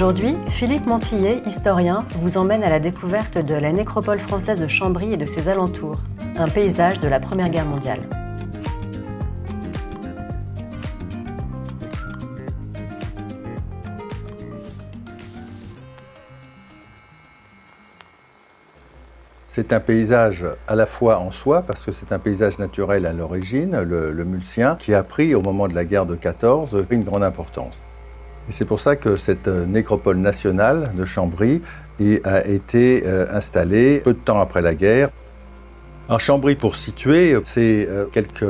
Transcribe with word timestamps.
Aujourd'hui, 0.00 0.36
Philippe 0.46 0.86
Montillet, 0.86 1.42
historien, 1.44 2.06
vous 2.20 2.38
emmène 2.38 2.62
à 2.62 2.70
la 2.70 2.78
découverte 2.78 3.36
de 3.36 3.56
la 3.56 3.72
nécropole 3.72 4.20
française 4.20 4.60
de 4.60 4.68
Chambry 4.68 5.12
et 5.12 5.16
de 5.16 5.26
ses 5.26 5.48
alentours, 5.48 6.00
un 6.36 6.46
paysage 6.46 7.00
de 7.00 7.08
la 7.08 7.18
Première 7.18 7.48
Guerre 7.48 7.66
mondiale. 7.66 8.02
C'est 19.48 19.72
un 19.72 19.80
paysage 19.80 20.46
à 20.68 20.76
la 20.76 20.86
fois 20.86 21.18
en 21.18 21.32
soi, 21.32 21.62
parce 21.62 21.84
que 21.84 21.90
c'est 21.90 22.12
un 22.12 22.20
paysage 22.20 22.60
naturel 22.60 23.04
à 23.04 23.12
l'origine, 23.12 23.80
le, 23.80 24.12
le, 24.12 24.24
Mulcien, 24.24 24.76
qui 24.76 24.94
a 24.94 25.02
pris 25.02 25.34
au 25.34 25.42
moment 25.42 25.66
de 25.66 25.74
la 25.74 25.84
guerre 25.84 26.06
de 26.06 26.14
14 26.14 26.86
une 26.90 27.02
grande 27.02 27.24
importance. 27.24 27.82
Et 28.48 28.52
c'est 28.52 28.64
pour 28.64 28.80
ça 28.80 28.96
que 28.96 29.16
cette 29.16 29.48
euh, 29.48 29.66
nécropole 29.66 30.16
nationale 30.16 30.92
de 30.96 31.04
Chambry 31.04 31.60
a 32.24 32.46
été 32.46 33.02
euh, 33.04 33.26
installée 33.30 33.98
peu 33.98 34.14
de 34.14 34.18
temps 34.18 34.40
après 34.40 34.62
la 34.62 34.74
guerre. 34.74 35.10
Alors 36.08 36.20
Chambry, 36.20 36.54
pour 36.54 36.76
situer, 36.76 37.36
c'est 37.44 37.86
euh, 37.86 38.06
quelques 38.10 38.46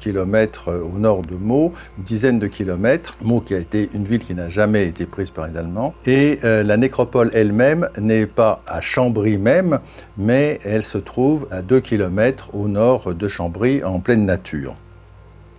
kilomètres 0.00 0.70
au 0.70 0.98
nord 0.98 1.22
de 1.22 1.36
Meaux, 1.36 1.72
une 1.96 2.04
dizaine 2.04 2.38
de 2.38 2.48
kilomètres. 2.48 3.16
Meaux 3.22 3.40
qui 3.40 3.54
a 3.54 3.58
été 3.58 3.88
une 3.94 4.04
ville 4.04 4.18
qui 4.18 4.34
n'a 4.34 4.50
jamais 4.50 4.86
été 4.86 5.06
prise 5.06 5.30
par 5.30 5.46
les 5.46 5.56
Allemands. 5.56 5.94
Et 6.04 6.40
la 6.42 6.76
nécropole 6.76 7.30
elle-même 7.32 7.88
n'est 7.98 8.26
pas 8.26 8.62
à 8.66 8.82
Chambry 8.82 9.38
même, 9.38 9.78
mais 10.18 10.58
elle 10.64 10.82
se 10.82 10.98
trouve 10.98 11.46
à 11.50 11.62
deux 11.62 11.80
kilomètres 11.80 12.54
au 12.54 12.68
nord 12.68 13.14
de 13.14 13.28
Chambry, 13.28 13.82
en 13.82 14.00
pleine 14.00 14.26
nature. 14.26 14.76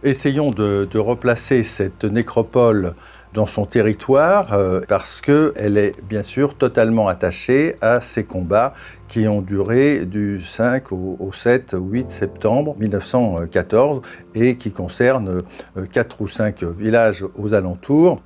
Essayons 0.03 0.51
de 0.51 0.97
replacer 0.99 1.63
cette 1.63 2.03
nécropole 2.05 2.93
dans 3.33 3.45
son 3.45 3.65
territoire 3.65 4.53
euh, 4.53 4.81
parce 4.87 5.21
qu'elle 5.21 5.77
est 5.77 5.93
bien 6.03 6.23
sûr 6.23 6.55
totalement 6.55 7.07
attachée 7.07 7.75
à 7.81 8.01
ces 8.01 8.23
combats 8.23 8.73
qui 9.07 9.27
ont 9.27 9.41
duré 9.41 10.05
du 10.05 10.41
5 10.41 10.91
au, 10.91 11.31
7 11.31 11.73
ou 11.73 11.89
8 11.89 12.09
septembre 12.09 12.75
1914 12.79 14.01
et 14.35 14.57
qui 14.57 14.71
concernent 14.71 15.43
euh, 15.77 15.85
quatre 15.85 16.21
ou 16.21 16.27
cinq 16.27 16.63
villages 16.63 17.25
aux 17.35 17.53
alentours. 17.53 18.21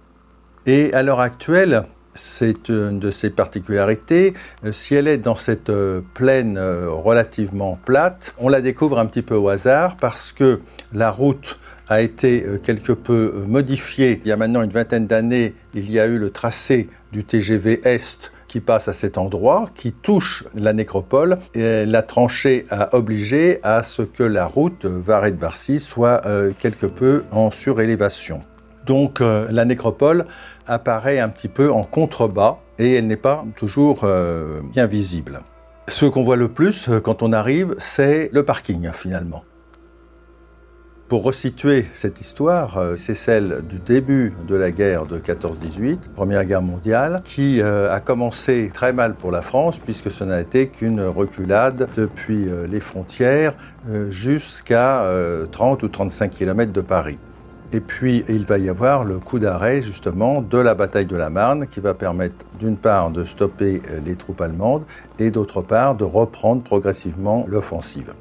Et 0.66 0.94
à 0.94 1.03
l'heure 1.03 1.19
actuelle, 1.19 1.86
c'est 2.16 2.69
une 2.69 2.99
de 2.99 3.11
ses 3.11 3.30
particularités. 3.30 4.33
Euh, 4.63 4.71
si 4.71 4.95
elle 4.95 5.08
est 5.08 5.17
dans 5.17 5.35
cette 5.35 5.71
plaine 6.13 6.57
relativement 6.57 7.77
plate, 7.85 8.33
on 8.38 8.49
la 8.49 8.61
découvre 8.61 8.99
un 8.99 9.05
petit 9.05 9.22
peu 9.22 9.35
au 9.35 9.49
hasard 9.49 9.97
parce 9.97 10.31
que 10.31 10.59
la 10.94 11.11
route 11.11 11.59
a 11.88 12.02
été 12.02 12.44
euh, 12.44 12.57
quelque 12.57 12.91
peu 12.91 13.33
euh, 13.35 13.45
modifié. 13.45 14.22
Il 14.25 14.30
y 14.30 14.31
a 14.31 14.38
maintenant 14.38 14.61
une 14.61 14.72
vingtaine 14.72 15.07
d'années, 15.07 15.53
il 15.73 15.91
y 15.91 15.99
a 15.99 16.05
eu 16.07 16.17
le 16.17 16.30
tracé 16.30 16.89
du 17.11 17.23
TGV 17.23 17.81
Est 17.83 18.31
qui 18.47 18.59
passe 18.59 18.88
à 18.88 18.94
cet 18.94 19.17
endroit, 19.17 19.66
qui 19.75 19.91
touche 19.91 20.45
la 20.53 20.72
nécropole, 20.72 21.39
et 21.55 21.85
la 21.85 22.02
tranchée 22.03 22.66
a 22.69 22.95
obligé 22.95 23.59
à 23.63 23.83
ce 23.83 24.02
que 24.02 24.23
la 24.23 24.45
route 24.45 24.85
Varet-Barcy 24.85 25.79
soit 25.79 26.22
euh, 26.25 26.51
quelque 26.57 26.85
peu 26.85 27.23
en 27.31 27.51
surélévation. 27.51 28.41
Donc 28.85 29.19
la 29.19 29.66
nécropole 29.66 30.25
apparaît 30.68 31.19
un 31.19 31.29
petit 31.29 31.47
peu 31.47 31.72
en 31.72 31.84
contrebas 31.84 32.59
et 32.79 32.96
elle 32.96 33.07
n'est 33.07 33.16
pas 33.16 33.46
toujours 33.56 34.06
bien 34.73 34.85
visible. 34.85 35.41
Ce 35.88 36.06
qu'on 36.06 36.23
voit 36.23 36.35
le 36.35 36.50
plus 36.50 36.90
quand 37.03 37.23
on 37.23 37.31
arrive, 37.31 37.75
c'est 37.78 38.29
le 38.34 38.44
parking 38.44 38.91
finalement. 38.94 39.44
Pour 41.07 41.23
resituer 41.23 41.85
cette 41.94 42.19
histoire, 42.19 42.78
euh, 42.78 42.96
c'est 42.96 43.13
celle 43.13 43.62
du 43.69 43.78
début 43.78 44.34
de 44.47 44.56
la 44.56 44.72
guerre 44.72 45.06
de 45.06 45.19
14-18, 45.19 46.09
Première 46.16 46.44
Guerre 46.46 46.63
mondiale, 46.63 47.22
qui 47.23 47.62
euh, 47.62 47.94
a 47.94 48.00
commencé 48.00 48.72
très 48.73 48.91
mal 48.91 49.13
pour 49.13 49.29
la 49.29 49.44
France 49.44 49.78
puisque 49.78 50.09
ce 50.09 50.23
n'a 50.23 50.41
été 50.41 50.67
qu'une 50.67 51.02
reculade 51.02 51.90
depuis 51.96 52.50
euh, 52.50 52.66
les 52.66 52.79
frontières 52.79 53.56
jusqu'à 54.09 55.07
30 55.52 55.84
ou 55.84 55.88
35 55.90 56.31
km 56.31 56.73
de 56.73 56.81
Paris. 56.81 57.19
Et 57.75 57.81
puis, 57.81 58.24
il 58.30 58.46
va 58.46 58.58
y 58.58 58.69
avoir 58.69 59.03
le 59.03 59.19
coup 59.19 59.38
d'arrêt, 59.38 59.81
justement, 59.81 60.41
de 60.41 60.58
la 60.58 60.75
bataille 60.75 61.08
de 61.08 61.18
la 61.18 61.30
Marne, 61.30 61.68
qui 61.68 61.81
va 61.81 61.94
permettre, 61.94 62.46
d'une 62.58 62.78
part, 62.78 63.12
de 63.12 63.25
stopper 63.25 63.81
les 64.06 64.16
troupes 64.16 64.40
allemandes, 64.40 64.86
et 65.19 65.30
d'autre 65.30 65.62
part, 65.62 65.96
de 65.96 66.06
reprendre 66.06 66.64
progressivement 66.64 67.44
l'offensive. 67.50 68.14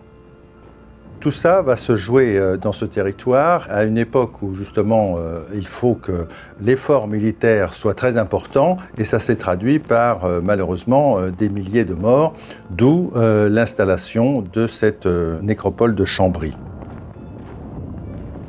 Tout 1.20 1.30
ça 1.30 1.62
va 1.62 1.76
se 1.76 1.94
jouer 1.94 2.36
euh, 2.36 2.56
dans 2.56 2.72
ce 2.72 2.84
territoire 2.84 3.68
à 3.70 3.84
une 3.84 3.96
époque 3.96 4.42
où 4.42 4.54
justement 4.54 5.14
euh, 5.18 5.42
il 5.54 5.68
faut 5.68 5.94
que 5.94 6.26
l'effort 6.60 7.06
militaire 7.06 7.74
soit 7.74 7.94
très 7.94 8.16
important 8.16 8.76
et 8.98 9.04
ça 9.04 9.20
s'est 9.20 9.36
traduit 9.36 9.78
par 9.78 10.24
euh, 10.24 10.40
malheureusement 10.42 11.20
des 11.30 11.48
milliers 11.48 11.84
de 11.84 11.94
morts, 11.94 12.34
d'où 12.70 13.12
l'installation 13.14 14.44
de 14.52 14.66
cette 14.66 15.06
nécropole 15.06 15.94
de 15.94 16.04
Chambry. 16.04 16.52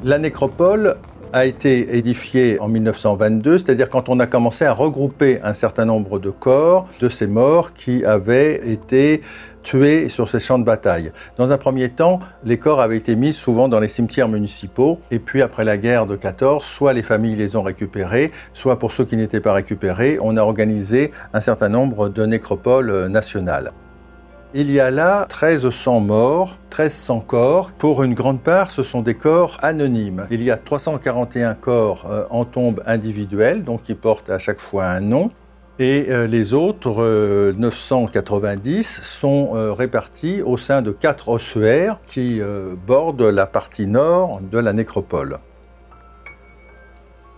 La 0.06 0.20
nécropole 0.20 0.98
a 1.34 1.48
été 1.48 1.98
édifiée 1.98 2.60
en 2.60 2.68
1922, 2.68 3.58
c'est-à-dire 3.58 3.90
quand 3.90 4.08
on 4.08 4.20
a 4.20 4.28
commencé 4.28 4.64
à 4.64 4.72
regrouper 4.72 5.40
un 5.42 5.54
certain 5.54 5.86
nombre 5.86 6.20
de 6.20 6.30
corps 6.30 6.88
de 7.00 7.10
ces 7.10 7.26
morts 7.26 7.74
qui 7.74 8.06
avaient 8.06 8.72
été 8.72 9.22
tués 9.64 10.08
sur 10.08 10.30
ces 10.30 10.38
champs 10.38 10.60
de 10.60 10.64
bataille. 10.64 11.12
Dans 11.38 11.52
un 11.52 11.58
premier 11.58 11.90
temps, 11.90 12.20
les 12.44 12.60
corps 12.60 12.82
avaient 12.82 12.98
été 12.98 13.16
mis 13.16 13.34
souvent 13.34 13.68
dans 13.68 13.80
les 13.80 13.88
cimetières 13.88 14.30
municipaux, 14.30 15.00
et 15.10 15.18
puis 15.18 15.42
après 15.42 15.64
la 15.64 15.76
guerre 15.76 16.06
de 16.06 16.16
14, 16.16 16.64
soit 16.64 16.94
les 16.94 17.02
familles 17.02 17.36
les 17.36 17.56
ont 17.56 17.64
récupérés, 17.64 18.32
soit 18.54 18.78
pour 18.78 18.92
ceux 18.92 19.06
qui 19.06 19.18
n'étaient 19.18 19.42
pas 19.42 19.54
récupérés, 19.54 20.20
on 20.22 20.38
a 20.38 20.42
organisé 20.42 21.10
un 21.34 21.40
certain 21.40 21.70
nombre 21.70 22.10
de 22.10 22.28
nécropoles 22.28 23.08
nationales. 23.08 23.72
Il 24.58 24.72
y 24.72 24.80
a 24.80 24.90
là 24.90 25.28
1300 25.30 26.00
morts, 26.00 26.58
1300 26.72 27.26
corps. 27.28 27.74
Pour 27.74 28.04
une 28.04 28.14
grande 28.14 28.40
part, 28.40 28.72
ce 28.72 28.84
sont 28.84 29.02
des 29.02 29.14
corps 29.14 29.58
anonymes. 29.62 30.28
Il 30.32 30.42
y 30.42 30.50
a 30.50 30.56
341 30.56 31.56
corps 31.56 32.06
euh, 32.10 32.24
en 32.30 32.46
tombe 32.46 32.82
individuelle, 32.86 33.66
donc 33.66 33.84
qui 33.84 33.96
portent 33.96 34.30
à 34.30 34.40
chaque 34.40 34.62
fois 34.62 34.86
un 34.86 35.02
nom. 35.02 35.30
Et 35.78 36.06
euh, 36.10 36.26
les 36.26 36.54
autres 36.54 37.04
990 37.52 38.78
euh, 38.78 39.04
sont 39.04 39.52
répartis 39.74 40.42
au 40.42 40.56
sein 40.56 40.82
de 40.82 40.92
quatre 40.92 41.28
ossuaires 41.28 42.00
qui 42.08 42.40
bordent 42.88 43.24
la 43.24 43.48
partie 43.48 43.88
nord 43.88 44.40
de 44.40 44.58
la 44.58 44.72
nécropole. 44.72 45.40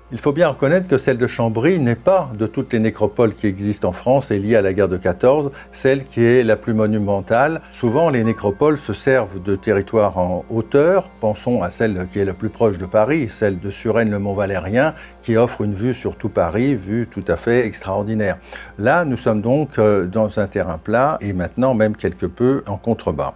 Il 0.09 0.19
faut 0.19 0.31
bien 0.31 0.47
reconnaître 0.47 0.88
que 0.88 0.97
celle 0.97 1.18
de 1.18 1.28
Chambry 1.28 1.81
n'est 1.81 1.95
pas 1.95 2.31
de 2.34 2.47
toutes 2.47 2.72
les 2.72 2.79
nécropoles 2.79 3.34
qui 3.34 3.45
existent 3.45 3.90
en 3.90 3.91
France 3.91 4.31
et 4.31 4.40
liées 4.40 4.56
à 4.56 4.62
la 4.62 4.72
guerre 4.72 4.88
de 4.88 4.95
14, 4.95 5.51
celle 5.73 6.06
qui 6.06 6.23
est 6.23 6.45
la 6.45 6.56
plus 6.56 6.73
monumentale. 6.73 7.59
Souvent, 7.72 8.09
les 8.09 8.23
nécropoles 8.23 8.78
se 8.78 8.94
servent 8.94 9.44
de 9.44 9.57
territoires 9.57 10.18
en 10.18 10.45
hauteur. 10.50 11.09
Pensons 11.19 11.62
à 11.62 11.69
celle 11.69 12.07
qui 12.07 12.19
est 12.19 12.25
la 12.25 12.34
plus 12.34 12.47
proche 12.47 12.78
de 12.78 12.85
Paris, 12.85 13.28
celle 13.28 13.59
de 13.59 13.69
Suresnes-le-Mont-Valérien, 13.69 14.94
qui 15.22 15.35
offre 15.35 15.59
une 15.59 15.73
vue 15.73 15.94
sur 15.94 16.16
tout 16.16 16.29
Paris, 16.29 16.74
vue 16.75 17.07
tout 17.12 17.25
à 17.28 17.35
fait 17.35 17.68
extraordinaire. 17.68 18.38
Là, 18.80 19.03
nous 19.03 19.18
sommes 19.18 19.42
donc 19.42 19.77
euh, 19.77 20.06
dans 20.06 20.39
un 20.39 20.48
terrain 20.48 20.77
plat 20.77 21.18
et 21.19 21.33
maintenant 21.33 21.74
même 21.74 21.98
quelque 21.98 22.27
peu 22.27 22.63
en 22.65 22.77
contrebas. 22.77 23.33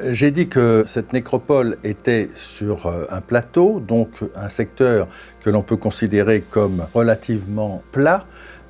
J'ai 0.00 0.30
dit 0.30 0.48
que 0.48 0.84
cette 0.86 1.12
nécropole 1.12 1.76
était 1.84 2.28
sur 2.34 2.86
euh, 2.86 3.04
un 3.10 3.20
plateau, 3.20 3.80
donc 3.80 4.08
un 4.34 4.48
secteur 4.48 5.06
que 5.42 5.50
l'on 5.50 5.62
peut 5.62 5.76
considérer 5.76 6.40
comme 6.40 6.86
relativement 6.94 7.82
plat. 7.92 8.26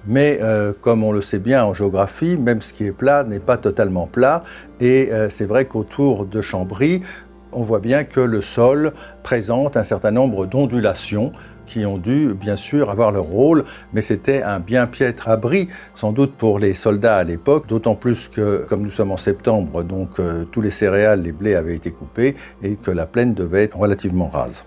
Mais 0.07 0.41
euh, 0.43 0.73
comme 0.81 1.05
on 1.05 1.13
le 1.13 1.21
sait 1.21 1.39
bien 1.39 1.65
en 1.65 1.75
géographie, 1.75 2.37
même 2.37 2.61
ce 2.61 2.73
qui 2.73 2.85
est 2.85 2.93
plat 2.93 3.25
n'est 3.25 3.41
pas 3.41 3.57
totalement 3.57 4.07
plat. 4.07 4.43
Et 4.81 5.11
euh, 5.13 5.29
c'est 5.31 5.47
vrai 5.47 5.65
qu'autour 5.65 6.27
de 6.27 6.43
Chambry, 6.43 7.03
on 7.52 7.62
voit 7.62 7.81
bien 7.81 8.04
que 8.04 8.20
le 8.20 8.40
sol 8.40 8.93
présente 9.22 9.76
un 9.76 9.82
certain 9.82 10.10
nombre 10.10 10.46
d'ondulations 10.46 11.32
qui 11.66 11.87
ont 11.87 11.99
dû 11.99 12.34
bien 12.34 12.56
sûr 12.56 12.90
avoir 12.90 13.12
leur 13.12 13.25
rôle, 13.25 13.64
mais 13.93 14.02
c'était 14.02 14.43
un 14.43 14.60
bien 14.60 14.87
piètre 14.87 15.28
abri, 15.28 15.69
sans 15.94 16.12
doute 16.12 16.34
pour 16.34 16.58
les 16.58 16.75
soldats 16.75 17.16
à 17.16 17.25
l'époque, 17.25 17.66
d'autant 17.69 17.94
plus 17.94 18.28
que, 18.28 18.66
comme 18.69 18.82
nous 18.82 18.90
sommes 18.90 19.12
en 19.12 19.16
septembre, 19.16 19.82
donc 19.82 20.19
euh, 20.19 20.44
tous 20.44 20.60
les 20.60 20.70
céréales, 20.70 21.22
les 21.22 21.32
blés 21.32 21.54
avaient 21.54 21.76
été 21.76 21.90
coupés 21.90 22.37
et 22.62 22.76
que 22.76 22.90
la 22.90 23.06
plaine 23.06 23.34
devait 23.34 23.64
être 23.64 23.78
relativement 23.78 24.28
rase. 24.28 24.64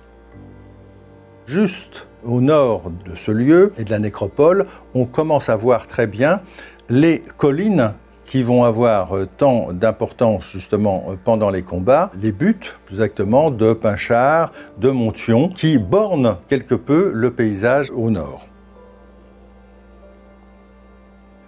Juste 1.45 2.07
au 2.23 2.41
nord 2.41 2.91
de 3.05 3.15
ce 3.15 3.31
lieu 3.31 3.71
et 3.77 3.83
de 3.83 3.91
la 3.91 3.99
nécropole, 3.99 4.65
on 4.95 5.05
commence 5.05 5.49
à 5.49 5.55
voir 5.55 5.85
très 5.85 6.07
bien 6.07 6.41
les 6.89 7.21
collines 7.37 7.93
qui 8.25 8.43
vont 8.43 8.63
avoir 8.63 9.13
tant 9.37 9.71
d'importance 9.71 10.51
justement 10.51 11.05
pendant 11.23 11.49
les 11.49 11.61
combats, 11.61 12.09
les 12.19 12.31
buts 12.31 12.59
plus 12.85 12.95
exactement 12.95 13.51
de 13.51 13.73
Pinchard, 13.73 14.51
de 14.79 14.89
Montion, 14.89 15.47
qui 15.47 15.77
bornent 15.77 16.37
quelque 16.47 16.75
peu 16.75 17.11
le 17.13 17.31
paysage 17.31 17.91
au 17.91 18.09
nord. 18.09 18.47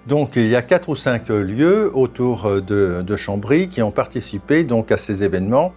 Donc 0.07 0.37
il 0.37 0.47
y 0.47 0.55
a 0.55 0.61
quatre 0.61 0.87
ou 0.87 0.95
cinq 0.95 1.27
lieux 1.27 1.91
autour 1.93 2.61
de, 2.61 3.15
Chambry 3.17 3.67
qui 3.67 3.81
ont 3.81 3.91
participé 3.91 4.63
donc 4.63 4.91
à 4.91 4.97
ces 4.97 5.23
événements. 5.23 5.73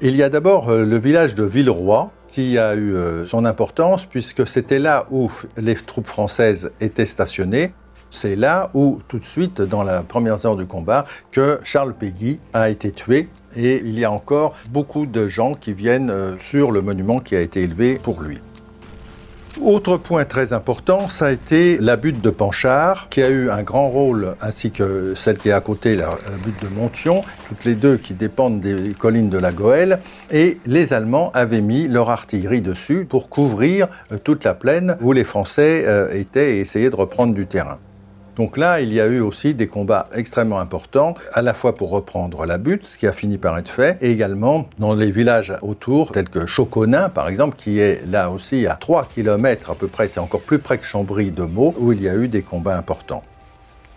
Il 0.00 0.16
y 0.16 0.22
a 0.22 0.28
d'abord 0.28 0.72
le 0.72 0.96
village 0.96 1.34
de 1.34 1.44
Villeroy 1.44 2.10
qui 2.28 2.58
a 2.58 2.74
eu 2.74 2.94
euh, 2.94 3.24
son 3.24 3.44
importance 3.44 4.04
puisque 4.04 4.46
c'était 4.46 4.78
là 4.78 5.06
où 5.10 5.30
les 5.56 5.74
troupes 5.74 6.06
françaises 6.06 6.72
étaient 6.80 7.06
stationnées. 7.06 7.72
C'est 8.10 8.36
là 8.36 8.70
où, 8.74 9.00
tout 9.08 9.18
de 9.18 9.24
suite, 9.24 9.60
dans 9.60 9.82
les 9.82 10.00
premières 10.06 10.44
heures 10.46 10.56
du 10.56 10.66
combat, 10.66 11.04
que 11.32 11.60
Charles 11.64 11.94
Péguy 11.94 12.38
a 12.52 12.70
été 12.70 12.92
tué. 12.92 13.28
Et 13.56 13.82
il 13.84 13.98
y 13.98 14.04
a 14.04 14.10
encore 14.10 14.54
beaucoup 14.70 15.06
de 15.06 15.26
gens 15.26 15.54
qui 15.54 15.72
viennent 15.72 16.10
euh, 16.10 16.32
sur 16.38 16.70
le 16.70 16.82
monument 16.82 17.18
qui 17.18 17.34
a 17.34 17.40
été 17.40 17.62
élevé 17.62 17.98
pour 18.02 18.20
lui. 18.22 18.40
Autre 19.62 19.96
point 19.96 20.24
très 20.24 20.52
important, 20.52 21.08
ça 21.08 21.26
a 21.26 21.30
été 21.32 21.78
la 21.78 21.96
butte 21.96 22.20
de 22.20 22.30
Panchard, 22.30 23.08
qui 23.08 23.22
a 23.22 23.28
eu 23.28 23.50
un 23.50 23.64
grand 23.64 23.88
rôle, 23.88 24.36
ainsi 24.40 24.70
que 24.70 25.14
celle 25.16 25.36
qui 25.36 25.48
est 25.48 25.52
à 25.52 25.60
côté, 25.60 25.96
la, 25.96 26.16
butte 26.44 26.62
de 26.62 26.68
Montion, 26.68 27.24
toutes 27.48 27.64
les 27.64 27.74
deux 27.74 27.96
qui 27.96 28.14
dépendent 28.14 28.60
des 28.60 28.94
collines 28.96 29.30
de 29.30 29.38
la 29.38 29.50
Goëlle. 29.50 29.98
Et 30.30 30.60
les 30.64 30.92
Allemands 30.92 31.32
avaient 31.34 31.60
mis 31.60 31.88
leur 31.88 32.10
artillerie 32.10 32.62
dessus 32.62 33.04
pour 33.04 33.28
couvrir 33.28 33.88
euh, 34.12 34.18
toute 34.22 34.44
la 34.44 34.54
plaine 34.54 34.96
où 35.00 35.12
les 35.12 35.24
Français 35.24 35.84
euh, 35.86 36.08
étaient 36.12 36.56
et 36.56 36.60
essayaient 36.60 36.90
de 36.90 36.96
reprendre 36.96 37.34
du 37.34 37.46
terrain. 37.46 37.78
Donc 38.38 38.56
là, 38.56 38.80
il 38.80 38.92
y 38.92 39.00
a 39.00 39.06
eu 39.06 39.18
aussi 39.18 39.52
des 39.52 39.66
combats 39.66 40.06
extrêmement 40.14 40.60
importants, 40.60 41.14
à 41.32 41.42
la 41.42 41.54
fois 41.54 41.74
pour 41.74 41.90
reprendre 41.90 42.46
la 42.46 42.56
butte, 42.56 42.86
ce 42.86 42.96
qui 42.96 43.08
a 43.08 43.12
fini 43.12 43.36
par 43.36 43.58
être 43.58 43.68
fait, 43.68 43.98
et 44.00 44.12
également 44.12 44.68
dans 44.78 44.94
les 44.94 45.10
villages 45.10 45.52
autour, 45.60 46.12
tels 46.12 46.28
que 46.28 46.46
Choconin, 46.46 47.08
par 47.08 47.28
exemple, 47.28 47.56
qui 47.56 47.80
est 47.80 48.00
là 48.08 48.30
aussi 48.30 48.68
à 48.68 48.76
3 48.76 49.06
km 49.06 49.72
à 49.72 49.74
peu 49.74 49.88
près, 49.88 50.06
c'est 50.06 50.20
encore 50.20 50.42
plus 50.42 50.60
près 50.60 50.78
que 50.78 50.84
Chambry 50.84 51.32
de 51.32 51.42
Meaux, 51.42 51.74
où 51.80 51.92
il 51.92 52.00
y 52.00 52.08
a 52.08 52.14
eu 52.14 52.28
des 52.28 52.42
combats 52.42 52.78
importants. 52.78 53.24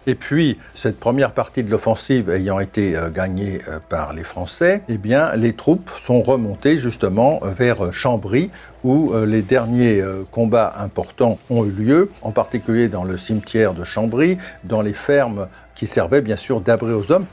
Et 0.08 0.16
puis, 0.16 0.58
cette 0.74 1.00
première 1.00 1.32
partie 1.32 1.64
de 1.64 1.70
l'offensive 1.70 2.32
ayant 2.32 2.60
été 2.60 2.96
euh, 2.96 3.12
gagnée 3.12 3.62
euh, 3.68 3.78
par 3.88 4.14
les 4.14 4.24
Français, 4.24 4.82
eh 4.90 4.98
bien, 4.98 5.36
les 5.36 5.54
troupes 5.54 5.92
sont 6.04 6.22
remontées 6.22 6.80
justement 6.80 7.40
euh, 7.44 7.52
vers 7.52 7.94
Chambry, 7.94 8.50
où 8.84 9.14
les 9.28 9.44
derniers 9.44 10.04
combats 10.32 10.74
importants 10.78 11.38
ont 11.52 11.64
eu 11.64 11.70
lieu, 11.70 12.10
en 12.24 12.32
particulier 12.32 12.88
dans 12.88 13.04
le 13.04 13.16
cimetière 13.16 13.76
de 13.76 13.84
Chambry, 13.84 14.40
dans 14.64 14.82
les 14.82 14.94
fermes 14.94 15.48
qui 15.76 15.86
servaient 15.86 16.22
bien 16.22 16.36
sûr 16.36 16.62
d'abri 16.62 16.92
aux 16.92 17.12
hommes. 17.12 17.28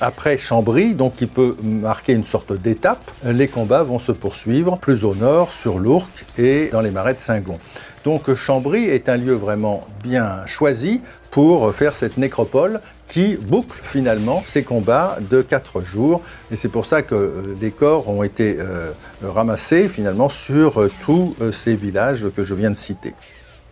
Après 0.00 0.38
Chambry, 0.38 0.94
donc 0.94 1.16
qui 1.16 1.26
peut 1.26 1.56
marquer 1.62 2.12
une 2.12 2.24
sorte 2.24 2.52
d'étape, 2.52 3.10
les 3.24 3.48
combats 3.48 3.82
vont 3.82 3.98
se 3.98 4.12
poursuivre 4.12 4.78
plus 4.78 5.04
au 5.04 5.14
nord, 5.14 5.52
sur 5.52 5.78
l'Ourcq 5.80 6.24
et 6.38 6.68
dans 6.70 6.80
les 6.80 6.92
marais 6.92 7.14
de 7.14 7.18
Saint-Gon. 7.18 7.58
Donc 8.04 8.32
Chambry 8.34 8.84
est 8.84 9.08
un 9.08 9.16
lieu 9.16 9.34
vraiment 9.34 9.84
bien 10.04 10.46
choisi 10.46 11.00
pour 11.32 11.74
faire 11.74 11.96
cette 11.96 12.16
nécropole 12.16 12.80
qui 13.08 13.36
boucle 13.36 13.78
finalement 13.82 14.42
ces 14.44 14.62
combats 14.62 15.18
de 15.28 15.42
quatre 15.42 15.82
jours. 15.82 16.20
Et 16.52 16.56
c'est 16.56 16.68
pour 16.68 16.84
ça 16.84 17.02
que 17.02 17.14
euh, 17.14 17.54
des 17.58 17.70
corps 17.70 18.08
ont 18.08 18.22
été 18.22 18.56
euh, 18.60 18.92
ramassés 19.22 19.88
finalement 19.88 20.28
sur 20.28 20.80
euh, 20.80 20.90
tous 21.04 21.34
ces 21.52 21.74
villages 21.74 22.28
que 22.36 22.44
je 22.44 22.54
viens 22.54 22.70
de 22.70 22.76
citer. 22.76 23.14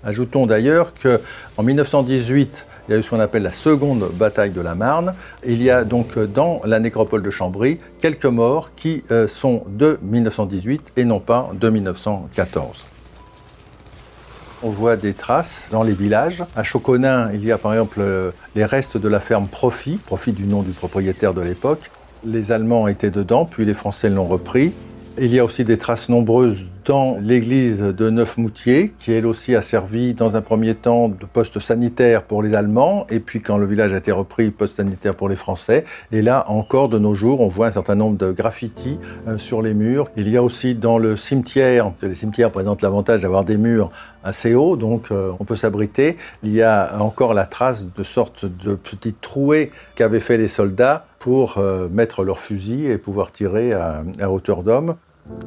Ajoutons 0.04 0.46
d'ailleurs 0.46 0.92
qu'en 0.94 1.62
1918, 1.62 2.66
il 2.88 2.92
y 2.92 2.94
a 2.94 2.98
eu 2.98 3.02
ce 3.02 3.10
qu'on 3.10 3.20
appelle 3.20 3.42
la 3.42 3.52
seconde 3.52 4.10
bataille 4.14 4.50
de 4.50 4.60
la 4.60 4.74
Marne. 4.74 5.14
Il 5.44 5.62
y 5.62 5.70
a 5.70 5.84
donc 5.84 6.18
dans 6.18 6.60
la 6.64 6.78
nécropole 6.78 7.22
de 7.22 7.30
Chambry 7.30 7.78
quelques 8.00 8.26
morts 8.26 8.70
qui 8.76 9.02
sont 9.26 9.64
de 9.68 9.98
1918 10.02 10.92
et 10.96 11.04
non 11.04 11.20
pas 11.20 11.50
de 11.58 11.68
1914. 11.68 12.86
On 14.62 14.70
voit 14.70 14.96
des 14.96 15.12
traces 15.12 15.68
dans 15.70 15.82
les 15.82 15.92
villages. 15.92 16.42
À 16.56 16.64
Choconin, 16.64 17.30
il 17.34 17.44
y 17.44 17.52
a 17.52 17.58
par 17.58 17.72
exemple 17.72 17.98
euh, 18.00 18.30
les 18.54 18.64
restes 18.64 18.96
de 18.96 19.06
la 19.06 19.20
ferme 19.20 19.48
Profit, 19.48 19.98
Profit 19.98 20.32
du 20.32 20.46
nom 20.46 20.62
du 20.62 20.70
propriétaire 20.70 21.34
de 21.34 21.42
l'époque. 21.42 21.90
Les 22.24 22.52
Allemands 22.52 22.88
étaient 22.88 23.10
dedans, 23.10 23.44
puis 23.44 23.66
les 23.66 23.74
Français 23.74 24.08
l'ont 24.08 24.24
repris. 24.24 24.72
Il 25.18 25.34
y 25.34 25.38
a 25.38 25.44
aussi 25.44 25.62
des 25.62 25.76
traces 25.76 26.08
nombreuses 26.08 26.68
dans 26.86 27.16
l'église 27.20 27.80
de 27.80 28.10
Neufmoutier, 28.10 28.94
qui 29.00 29.12
elle 29.12 29.26
aussi 29.26 29.56
a 29.56 29.60
servi 29.60 30.14
dans 30.14 30.36
un 30.36 30.40
premier 30.40 30.74
temps 30.74 31.08
de 31.08 31.26
poste 31.26 31.58
sanitaire 31.58 32.22
pour 32.22 32.44
les 32.44 32.54
Allemands, 32.54 33.06
et 33.10 33.18
puis 33.18 33.42
quand 33.42 33.58
le 33.58 33.66
village 33.66 33.92
a 33.92 33.96
été 33.96 34.12
repris, 34.12 34.50
poste 34.52 34.76
sanitaire 34.76 35.16
pour 35.16 35.28
les 35.28 35.34
Français. 35.34 35.84
Et 36.12 36.22
là, 36.22 36.44
encore 36.48 36.88
de 36.88 36.98
nos 36.98 37.12
jours, 37.12 37.40
on 37.40 37.48
voit 37.48 37.66
un 37.66 37.72
certain 37.72 37.96
nombre 37.96 38.16
de 38.16 38.30
graffitis 38.30 38.98
euh, 39.26 39.36
sur 39.36 39.62
les 39.62 39.74
murs. 39.74 40.08
Il 40.16 40.30
y 40.30 40.36
a 40.36 40.42
aussi 40.44 40.76
dans 40.76 40.98
le 40.98 41.16
cimetière, 41.16 41.92
les 42.02 42.14
cimetières 42.14 42.52
présentent 42.52 42.82
l'avantage 42.82 43.20
d'avoir 43.20 43.44
des 43.44 43.58
murs 43.58 43.88
assez 44.22 44.54
hauts, 44.54 44.76
donc 44.76 45.10
euh, 45.10 45.32
on 45.40 45.44
peut 45.44 45.56
s'abriter. 45.56 46.16
Il 46.44 46.52
y 46.52 46.62
a 46.62 47.02
encore 47.02 47.34
la 47.34 47.46
trace 47.46 47.88
de 47.92 48.02
sortes 48.04 48.46
de 48.46 48.76
petites 48.76 49.20
trouées 49.20 49.72
qu'avaient 49.96 50.20
fait 50.20 50.38
les 50.38 50.48
soldats 50.48 51.06
pour 51.18 51.58
euh, 51.58 51.88
mettre 51.88 52.22
leurs 52.22 52.38
fusils 52.38 52.86
et 52.86 52.98
pouvoir 52.98 53.32
tirer 53.32 53.72
à, 53.72 54.04
à 54.20 54.30
hauteur 54.30 54.62
d'homme. 54.62 54.94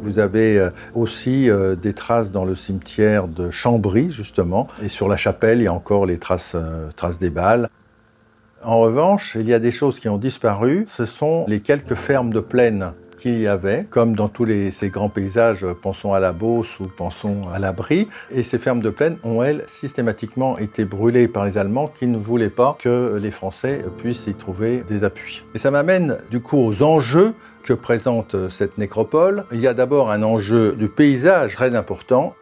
Vous 0.01 0.19
avez 0.19 0.57
euh, 0.57 0.69
aussi 0.93 1.49
euh, 1.49 1.75
des 1.75 1.93
traces 1.93 2.31
dans 2.31 2.45
le 2.45 2.55
cimetière 2.55 3.27
de 3.27 3.49
Chambry, 3.49 4.09
justement, 4.11 4.67
et 4.81 4.89
sur 4.89 5.07
la 5.07 5.17
chapelle, 5.17 5.59
il 5.59 5.63
y 5.63 5.67
a 5.67 5.73
encore 5.73 6.05
les 6.05 6.19
euh, 6.55 6.89
traces 6.95 7.19
des 7.19 7.29
balles. 7.29 7.69
En 8.63 8.79
revanche, 8.79 9.37
il 9.39 9.47
y 9.47 9.53
a 9.53 9.59
des 9.59 9.71
choses 9.71 9.99
qui 9.99 10.09
ont 10.09 10.17
disparu, 10.17 10.85
ce 10.87 11.05
sont 11.05 11.45
les 11.47 11.61
quelques 11.61 11.95
fermes 11.95 12.33
de 12.33 12.41
plaine 12.41 12.91
qu'il 13.19 13.39
y 13.39 13.48
avait, 13.48 13.86
comme 13.89 14.16
dans 14.16 14.30
tous 14.30 14.48
ces 14.71 14.89
grands 14.89 15.10
paysages, 15.10 15.66
pensons 15.81 16.13
à 16.13 16.19
la 16.19 16.33
Beauce 16.33 16.80
ou 16.80 16.86
pensons 16.86 17.48
à 17.54 17.60
l'Abri. 17.60 18.07
Et 18.31 18.42
ces 18.42 18.57
fermes 18.57 18.81
de 18.81 18.89
plaine 18.89 19.18
ont, 19.24 19.44
elles, 19.44 19.63
systématiquement 19.68 20.57
été 20.57 20.86
brûlées 20.86 21.27
par 21.27 21.45
les 21.45 21.57
Allemands 21.57 21.92
qui 22.00 22.07
ne 22.07 22.18
voulaient 22.18 22.50
pas 22.50 22.77
que 22.80 23.19
les 23.21 23.31
Français 23.31 23.83
puissent 23.98 24.27
y 24.27 24.33
trouver 24.33 24.83
des 24.88 25.04
appuis. 25.04 25.44
Et 25.54 25.57
ça 25.57 25.69
m'amène 25.69 26.18
du 26.31 26.39
coup 26.42 26.57
aux 26.57 26.81
enjeux 26.81 27.33
que 27.63 27.74
présente 27.74 28.50
cette 28.50 28.77
nécropole. 28.77 29.44
Il 29.51 29.60
y 29.60 29.68
a 29.68 29.74
d'abord 29.74 30.10
un 30.10 30.24
enjeu 30.24 30.74
du 30.74 30.88
paysage 30.88 31.56
très 31.56 31.75
important 31.75 32.33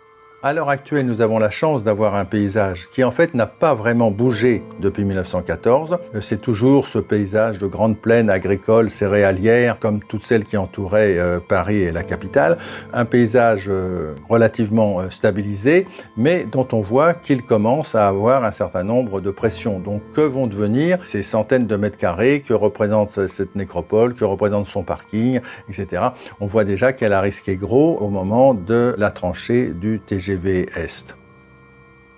à 0.43 0.53
l'heure 0.53 0.69
actuelle, 0.69 1.07
nous 1.07 1.21
avons 1.21 1.39
la 1.39 1.49
chance 1.49 1.83
d'avoir 1.83 2.13
un 2.13 2.23
paysage 2.23 2.89
qui 2.89 3.03
en 3.03 3.09
fait 3.09 3.33
n'a 3.33 3.47
pas 3.47 3.73
vraiment 3.73 4.11
bougé 4.11 4.63
depuis 4.79 5.03
1914. 5.03 5.97
C'est 6.19 6.41
toujours 6.41 6.85
ce 6.85 6.99
paysage 6.99 7.57
de 7.57 7.65
grandes 7.65 7.97
plaines 7.97 8.29
agricoles, 8.29 8.91
céréalières, 8.91 9.79
comme 9.79 9.99
toutes 9.99 10.23
celles 10.23 10.43
qui 10.43 10.55
entouraient 10.55 11.17
euh, 11.17 11.39
Paris 11.39 11.77
et 11.77 11.91
la 11.91 12.03
capitale. 12.03 12.57
Un 12.93 13.05
paysage 13.05 13.65
euh, 13.67 14.13
relativement 14.29 14.99
euh, 14.99 15.09
stabilisé, 15.09 15.87
mais 16.17 16.45
dont 16.45 16.67
on 16.71 16.81
voit 16.81 17.15
qu'il 17.15 17.41
commence 17.41 17.95
à 17.95 18.07
avoir 18.07 18.43
un 18.43 18.51
certain 18.51 18.83
nombre 18.83 19.21
de 19.21 19.31
pressions. 19.31 19.79
Donc 19.79 20.03
que 20.13 20.21
vont 20.21 20.45
devenir 20.45 21.03
ces 21.03 21.23
centaines 21.23 21.65
de 21.65 21.75
mètres 21.75 21.97
carrés 21.97 22.43
que 22.45 22.53
représente 22.53 23.27
cette 23.27 23.55
nécropole, 23.55 24.13
que 24.13 24.25
représente 24.25 24.67
son 24.67 24.83
parking, 24.83 25.39
etc. 25.67 26.09
On 26.39 26.45
voit 26.45 26.63
déjà 26.63 26.93
qu'elle 26.93 27.13
a 27.13 27.21
risqué 27.21 27.55
gros 27.55 27.97
au 27.97 28.09
moment 28.09 28.53
de 28.53 28.93
la 28.99 29.09
tranchée 29.09 29.69
du 29.73 29.99
TG 29.99 30.26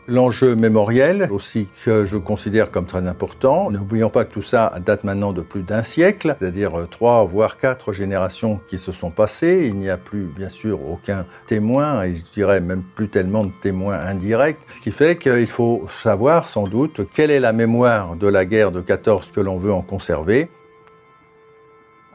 L'enjeu 0.08 0.56
mémoriel 0.56 1.28
aussi 1.32 1.68
que 1.86 2.04
je 2.04 2.18
considère 2.18 2.72
comme 2.72 2.88
très 2.88 3.06
important. 3.06 3.70
N'oublions 3.70 4.10
pas 4.10 4.26
que 4.26 4.34
tout 4.34 4.42
ça 4.42 4.74
date 4.84 5.04
maintenant 5.04 5.34
de 5.34 5.42
plus 5.42 5.62
d'un 5.62 5.84
siècle, 5.84 6.36
c'est-à-dire 6.40 6.88
trois 6.90 7.24
voire 7.26 7.58
quatre 7.58 7.94
générations 7.94 8.60
qui 8.68 8.80
se 8.80 8.92
sont 8.92 9.12
passées. 9.12 9.66
Il 9.68 9.76
n'y 9.76 9.88
a 9.88 9.98
plus 9.98 10.24
bien 10.26 10.50
sûr 10.50 10.80
aucun 10.90 11.28
témoin 11.46 12.02
et 12.02 12.16
je 12.16 12.24
dirais 12.24 12.60
même 12.60 12.82
plus 12.96 13.10
tellement 13.10 13.44
de 13.44 13.52
témoins 13.62 14.00
indirects. 14.00 14.58
Ce 14.72 14.82
qui 14.82 14.90
fait 14.92 15.16
qu'il 15.16 15.46
faut 15.46 15.86
savoir 15.88 16.48
sans 16.48 16.68
doute 16.68 17.02
quelle 17.14 17.30
est 17.30 17.40
la 17.40 17.54
mémoire 17.54 18.16
de 18.16 18.28
la 18.28 18.46
guerre 18.46 18.72
de 18.72 18.82
14 18.82 19.32
que 19.32 19.42
l'on 19.42 19.60
veut 19.60 19.72
en 19.72 19.84
conserver 19.84 20.50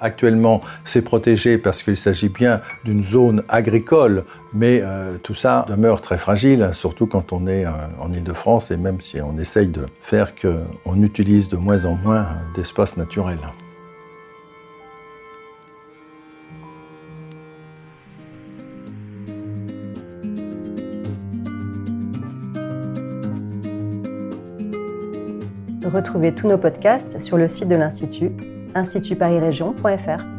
Actuellement, 0.05 0.61
c'est 0.85 1.01
protégé 1.01 1.57
parce 1.57 1.83
qu'il 1.83 1.97
s'agit 1.97 2.29
bien 2.29 2.61
d'une 2.85 3.03
zone 3.03 3.43
agricole, 3.49 4.25
mais 4.53 4.83
euh, 4.83 5.17
tout 5.23 5.35
ça 5.35 5.65
demeure 5.67 6.03
très 6.03 6.19
fragile, 6.19 6.69
surtout 6.73 7.07
quand 7.07 7.33
on 7.33 7.47
est 7.47 7.65
euh, 7.65 7.71
en 7.99 8.13
Ile-de-France 8.13 8.71
et 8.71 8.77
même 8.77 9.01
si 9.01 9.23
on 9.23 9.39
essaye 9.39 9.69
de 9.69 9.87
faire 10.03 10.35
qu'on 10.35 11.03
utilise 11.03 11.49
de 11.49 11.57
moins 11.57 11.87
en 11.87 11.95
moins 11.95 12.27
d'espace 12.55 12.99
naturel. 12.99 13.39
Retrouvez 25.83 26.35
tous 26.35 26.49
nos 26.49 26.59
podcasts 26.59 27.23
sur 27.23 27.39
le 27.39 27.49
site 27.49 27.69
de 27.69 27.77
l'Institut 27.77 28.33
institutparisregion.fr. 28.75 30.34